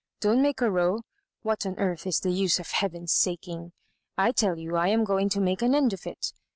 [0.19, 1.01] "Don't make a row.
[1.43, 3.71] What on earth is the •ase of heaven's saking?
[4.17, 6.33] I tell you I am going to make an end of it.